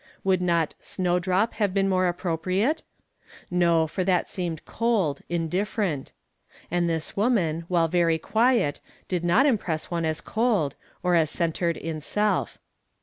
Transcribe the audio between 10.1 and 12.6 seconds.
cold, or as centred in' self.